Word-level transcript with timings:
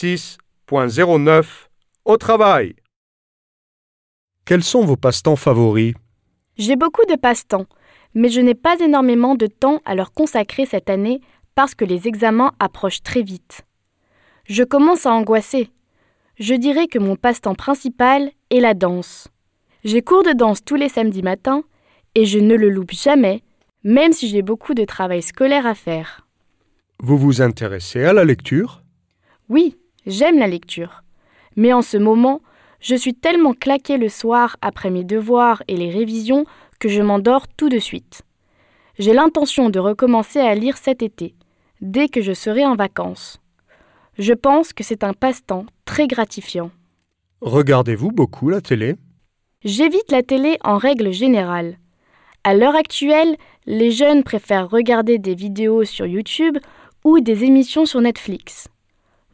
6.09 0.00 1.44
Au 2.06 2.16
travail. 2.16 2.74
Quels 4.46 4.62
sont 4.62 4.82
vos 4.82 4.96
passe-temps 4.96 5.36
favoris? 5.36 5.92
J'ai 6.56 6.76
beaucoup 6.76 7.04
de 7.04 7.16
passe-temps, 7.16 7.66
mais 8.14 8.30
je 8.30 8.40
n'ai 8.40 8.54
pas 8.54 8.80
énormément 8.80 9.34
de 9.34 9.46
temps 9.46 9.82
à 9.84 9.94
leur 9.94 10.12
consacrer 10.12 10.64
cette 10.64 10.88
année 10.88 11.20
parce 11.54 11.74
que 11.74 11.84
les 11.84 12.08
examens 12.08 12.52
approchent 12.58 13.02
très 13.02 13.20
vite. 13.20 13.66
Je 14.46 14.64
commence 14.64 15.04
à 15.04 15.12
angoisser. 15.12 15.68
Je 16.38 16.54
dirais 16.54 16.86
que 16.86 16.98
mon 16.98 17.16
passe-temps 17.16 17.54
principal 17.54 18.30
est 18.48 18.60
la 18.60 18.72
danse. 18.72 19.28
J'ai 19.84 20.00
cours 20.00 20.22
de 20.22 20.32
danse 20.32 20.64
tous 20.64 20.76
les 20.76 20.88
samedis 20.88 21.22
matins 21.22 21.62
et 22.14 22.24
je 22.24 22.38
ne 22.38 22.54
le 22.54 22.70
loupe 22.70 22.92
jamais, 22.92 23.42
même 23.84 24.14
si 24.14 24.30
j'ai 24.30 24.40
beaucoup 24.40 24.72
de 24.72 24.86
travail 24.86 25.20
scolaire 25.20 25.66
à 25.66 25.74
faire. 25.74 26.26
Vous 27.00 27.18
vous 27.18 27.42
intéressez 27.42 28.02
à 28.04 28.14
la 28.14 28.24
lecture? 28.24 28.82
Oui, 29.50 29.76
j'aime 30.06 30.38
la 30.38 30.46
lecture. 30.46 31.02
Mais 31.56 31.72
en 31.72 31.82
ce 31.82 31.96
moment, 31.96 32.40
je 32.80 32.94
suis 32.94 33.14
tellement 33.14 33.54
claquée 33.54 33.98
le 33.98 34.08
soir 34.08 34.56
après 34.62 34.90
mes 34.90 35.04
devoirs 35.04 35.62
et 35.68 35.76
les 35.76 35.90
révisions 35.90 36.44
que 36.78 36.88
je 36.88 37.02
m'endors 37.02 37.46
tout 37.48 37.68
de 37.68 37.78
suite. 37.78 38.22
J'ai 38.98 39.12
l'intention 39.12 39.70
de 39.70 39.78
recommencer 39.78 40.40
à 40.40 40.54
lire 40.54 40.76
cet 40.76 41.02
été, 41.02 41.34
dès 41.80 42.08
que 42.08 42.20
je 42.20 42.32
serai 42.32 42.64
en 42.64 42.76
vacances. 42.76 43.40
Je 44.18 44.32
pense 44.32 44.72
que 44.72 44.84
c'est 44.84 45.04
un 45.04 45.12
passe-temps 45.12 45.66
très 45.84 46.06
gratifiant. 46.06 46.70
Regardez-vous 47.40 48.10
beaucoup 48.10 48.48
la 48.48 48.60
télé? 48.60 48.96
J'évite 49.64 50.10
la 50.10 50.22
télé 50.22 50.58
en 50.62 50.76
règle 50.76 51.12
générale. 51.12 51.78
À 52.44 52.54
l'heure 52.54 52.76
actuelle, 52.76 53.36
les 53.66 53.90
jeunes 53.90 54.22
préfèrent 54.22 54.70
regarder 54.70 55.18
des 55.18 55.34
vidéos 55.34 55.84
sur 55.84 56.06
YouTube 56.06 56.58
ou 57.04 57.20
des 57.20 57.44
émissions 57.44 57.84
sur 57.84 58.00
Netflix. 58.00 58.68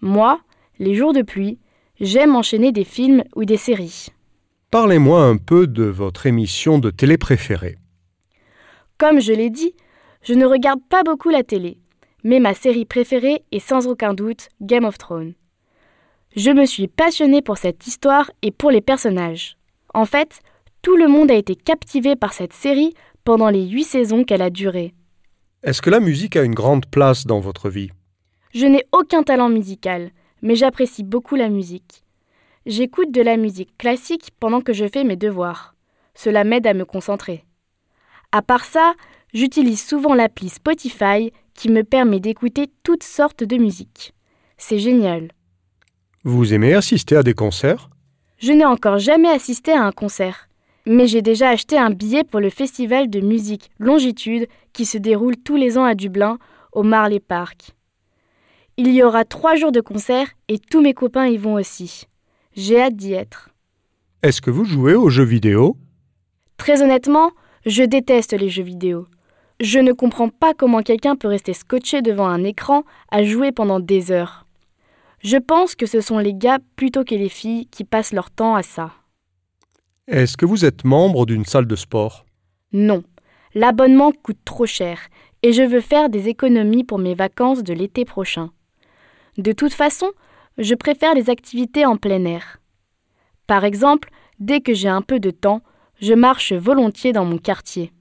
Moi, 0.00 0.40
les 0.78 0.94
jours 0.94 1.12
de 1.12 1.22
pluie, 1.22 1.58
j'aime 2.00 2.36
enchaîner 2.36 2.72
des 2.72 2.84
films 2.84 3.24
ou 3.34 3.44
des 3.44 3.56
séries. 3.56 4.08
Parlez-moi 4.70 5.22
un 5.22 5.36
peu 5.36 5.66
de 5.66 5.84
votre 5.84 6.26
émission 6.26 6.78
de 6.78 6.90
télé 6.90 7.16
préférée. 7.16 7.78
Comme 8.98 9.20
je 9.20 9.32
l'ai 9.32 9.50
dit, 9.50 9.74
je 10.22 10.34
ne 10.34 10.44
regarde 10.44 10.80
pas 10.88 11.02
beaucoup 11.02 11.30
la 11.30 11.42
télé, 11.42 11.78
mais 12.24 12.40
ma 12.40 12.54
série 12.54 12.84
préférée 12.84 13.44
est 13.52 13.60
sans 13.60 13.86
aucun 13.86 14.14
doute 14.14 14.48
Game 14.60 14.84
of 14.84 14.98
Thrones. 14.98 15.34
Je 16.34 16.50
me 16.50 16.66
suis 16.66 16.88
passionnée 16.88 17.42
pour 17.42 17.56
cette 17.56 17.86
histoire 17.86 18.30
et 18.42 18.50
pour 18.50 18.70
les 18.70 18.80
personnages. 18.80 19.56
En 19.94 20.04
fait, 20.04 20.40
tout 20.82 20.96
le 20.96 21.08
monde 21.08 21.30
a 21.30 21.34
été 21.34 21.54
captivé 21.54 22.16
par 22.16 22.32
cette 22.32 22.52
série 22.52 22.92
pendant 23.24 23.48
les 23.48 23.66
huit 23.66 23.84
saisons 23.84 24.24
qu'elle 24.24 24.42
a 24.42 24.50
duré. 24.50 24.94
Est-ce 25.62 25.80
que 25.80 25.90
la 25.90 26.00
musique 26.00 26.36
a 26.36 26.42
une 26.42 26.54
grande 26.54 26.86
place 26.86 27.26
dans 27.26 27.40
votre 27.40 27.70
vie? 27.70 27.90
Je 28.52 28.66
n'ai 28.66 28.84
aucun 28.92 29.22
talent 29.22 29.48
musical, 29.48 30.10
mais 30.42 30.54
j'apprécie 30.54 31.02
beaucoup 31.02 31.36
la 31.36 31.48
musique. 31.48 32.02
J'écoute 32.66 33.12
de 33.12 33.22
la 33.22 33.36
musique 33.36 33.76
classique 33.78 34.30
pendant 34.40 34.60
que 34.60 34.72
je 34.72 34.86
fais 34.86 35.04
mes 35.04 35.16
devoirs. 35.16 35.74
Cela 36.14 36.44
m'aide 36.44 36.66
à 36.66 36.74
me 36.74 36.84
concentrer. 36.84 37.44
À 38.32 38.42
part 38.42 38.64
ça, 38.64 38.94
j'utilise 39.32 39.84
souvent 39.84 40.14
l'appli 40.14 40.48
Spotify 40.48 41.32
qui 41.54 41.70
me 41.70 41.84
permet 41.84 42.20
d'écouter 42.20 42.66
toutes 42.82 43.04
sortes 43.04 43.44
de 43.44 43.56
musique. 43.56 44.12
C'est 44.58 44.78
génial. 44.78 45.30
Vous 46.24 46.52
aimez 46.52 46.74
assister 46.74 47.16
à 47.16 47.22
des 47.22 47.34
concerts? 47.34 47.88
Je 48.38 48.52
n'ai 48.52 48.64
encore 48.64 48.98
jamais 48.98 49.28
assisté 49.28 49.72
à 49.72 49.84
un 49.84 49.92
concert, 49.92 50.48
mais 50.86 51.06
j'ai 51.06 51.22
déjà 51.22 51.50
acheté 51.50 51.78
un 51.78 51.90
billet 51.90 52.24
pour 52.24 52.40
le 52.40 52.50
festival 52.50 53.08
de 53.08 53.20
musique 53.20 53.70
Longitude 53.78 54.48
qui 54.72 54.86
se 54.86 54.98
déroule 54.98 55.36
tous 55.36 55.56
les 55.56 55.78
ans 55.78 55.84
à 55.84 55.94
Dublin, 55.94 56.38
au 56.72 56.82
Marley 56.82 57.20
Park. 57.20 57.75
Il 58.78 58.88
y 58.88 59.02
aura 59.02 59.24
trois 59.24 59.56
jours 59.56 59.72
de 59.72 59.80
concert 59.80 60.28
et 60.48 60.58
tous 60.58 60.82
mes 60.82 60.92
copains 60.92 61.26
y 61.26 61.38
vont 61.38 61.54
aussi. 61.54 62.04
J'ai 62.54 62.80
hâte 62.80 62.96
d'y 62.96 63.14
être. 63.14 63.48
Est-ce 64.22 64.42
que 64.42 64.50
vous 64.50 64.66
jouez 64.66 64.94
aux 64.94 65.08
jeux 65.08 65.24
vidéo? 65.24 65.78
Très 66.58 66.82
honnêtement, 66.82 67.30
je 67.64 67.82
déteste 67.82 68.34
les 68.34 68.50
jeux 68.50 68.62
vidéo. 68.62 69.06
Je 69.60 69.78
ne 69.78 69.92
comprends 69.92 70.28
pas 70.28 70.52
comment 70.52 70.82
quelqu'un 70.82 71.16
peut 71.16 71.28
rester 71.28 71.54
scotché 71.54 72.02
devant 72.02 72.26
un 72.26 72.44
écran 72.44 72.84
à 73.10 73.24
jouer 73.24 73.50
pendant 73.50 73.80
des 73.80 74.10
heures. 74.10 74.46
Je 75.20 75.38
pense 75.38 75.74
que 75.74 75.86
ce 75.86 76.02
sont 76.02 76.18
les 76.18 76.34
gars 76.34 76.58
plutôt 76.76 77.02
que 77.02 77.14
les 77.14 77.30
filles 77.30 77.66
qui 77.68 77.84
passent 77.84 78.12
leur 78.12 78.30
temps 78.30 78.56
à 78.56 78.62
ça. 78.62 78.92
Est-ce 80.06 80.36
que 80.36 80.44
vous 80.44 80.66
êtes 80.66 80.84
membre 80.84 81.24
d'une 81.24 81.46
salle 81.46 81.66
de 81.66 81.76
sport? 81.76 82.26
Non, 82.72 83.02
l'abonnement 83.54 84.12
coûte 84.12 84.38
trop 84.44 84.66
cher 84.66 84.98
et 85.42 85.54
je 85.54 85.62
veux 85.62 85.80
faire 85.80 86.10
des 86.10 86.28
économies 86.28 86.84
pour 86.84 86.98
mes 86.98 87.14
vacances 87.14 87.62
de 87.62 87.72
l'été 87.72 88.04
prochain. 88.04 88.50
De 89.38 89.52
toute 89.52 89.74
façon, 89.74 90.10
je 90.58 90.74
préfère 90.74 91.14
les 91.14 91.30
activités 91.30 91.84
en 91.84 91.96
plein 91.96 92.24
air. 92.24 92.60
Par 93.46 93.64
exemple, 93.64 94.10
dès 94.40 94.60
que 94.60 94.74
j'ai 94.74 94.88
un 94.88 95.02
peu 95.02 95.20
de 95.20 95.30
temps, 95.30 95.62
je 96.00 96.14
marche 96.14 96.52
volontiers 96.52 97.12
dans 97.12 97.24
mon 97.24 97.38
quartier. 97.38 97.92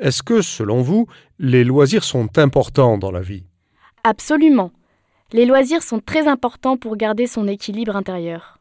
Est-ce 0.00 0.22
que, 0.22 0.42
selon 0.42 0.80
vous, 0.80 1.06
les 1.38 1.64
loisirs 1.64 2.04
sont 2.04 2.38
importants 2.38 2.98
dans 2.98 3.10
la 3.10 3.20
vie? 3.20 3.44
Absolument. 4.04 4.70
Les 5.32 5.44
loisirs 5.44 5.82
sont 5.82 6.00
très 6.00 6.28
importants 6.28 6.76
pour 6.76 6.96
garder 6.96 7.26
son 7.26 7.48
équilibre 7.48 7.96
intérieur. 7.96 8.58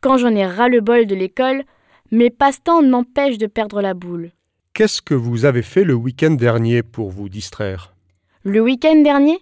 Quand 0.00 0.16
j'en 0.16 0.34
ai 0.34 0.46
ras 0.46 0.68
le 0.68 0.80
bol 0.80 1.06
de 1.06 1.14
l'école, 1.14 1.62
mes 2.10 2.30
passe-temps 2.30 2.82
m'empêchent 2.82 3.38
de 3.38 3.46
perdre 3.46 3.80
la 3.80 3.94
boule. 3.94 4.32
Qu'est-ce 4.74 5.02
que 5.02 5.14
vous 5.14 5.44
avez 5.44 5.62
fait 5.62 5.84
le 5.84 5.94
week-end 5.94 6.32
dernier 6.32 6.82
pour 6.82 7.10
vous 7.10 7.28
distraire? 7.28 7.94
Le 8.42 8.60
week-end 8.60 9.02
dernier, 9.02 9.38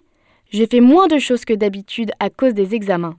j'ai 0.51 0.67
fait 0.67 0.81
moins 0.81 1.07
de 1.07 1.17
choses 1.17 1.45
que 1.45 1.53
d'habitude 1.53 2.11
à 2.19 2.29
cause 2.29 2.53
des 2.53 2.75
examens. 2.75 3.17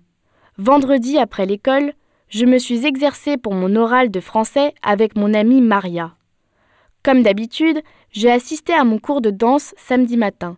Vendredi 0.58 1.18
après 1.18 1.46
l'école, 1.46 1.94
je 2.28 2.44
me 2.44 2.58
suis 2.58 2.86
exercée 2.86 3.36
pour 3.36 3.54
mon 3.54 3.74
oral 3.74 4.10
de 4.10 4.20
français 4.20 4.74
avec 4.82 5.16
mon 5.16 5.34
amie 5.34 5.62
Maria. 5.62 6.14
Comme 7.02 7.22
d'habitude, 7.22 7.82
j'ai 8.10 8.30
assisté 8.30 8.74
à 8.74 8.84
mon 8.84 8.98
cours 8.98 9.22
de 9.22 9.30
danse 9.30 9.74
samedi 9.76 10.16
matin. 10.16 10.56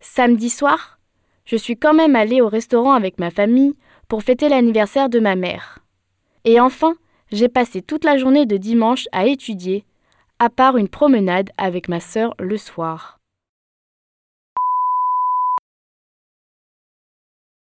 Samedi 0.00 0.50
soir, 0.50 0.98
je 1.44 1.56
suis 1.56 1.76
quand 1.76 1.94
même 1.94 2.16
allée 2.16 2.40
au 2.40 2.48
restaurant 2.48 2.92
avec 2.92 3.18
ma 3.18 3.30
famille 3.30 3.74
pour 4.08 4.22
fêter 4.22 4.48
l'anniversaire 4.48 5.08
de 5.08 5.20
ma 5.20 5.36
mère. 5.36 5.80
Et 6.44 6.58
enfin, 6.58 6.94
j'ai 7.30 7.48
passé 7.48 7.82
toute 7.82 8.04
la 8.04 8.16
journée 8.16 8.46
de 8.46 8.56
dimanche 8.56 9.06
à 9.12 9.26
étudier, 9.26 9.84
à 10.38 10.48
part 10.48 10.78
une 10.78 10.88
promenade 10.88 11.50
avec 11.58 11.88
ma 11.88 12.00
sœur 12.00 12.34
le 12.38 12.56
soir. 12.56 13.17